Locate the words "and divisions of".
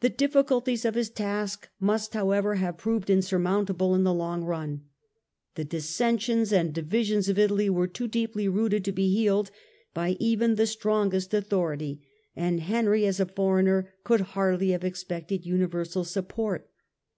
6.52-7.38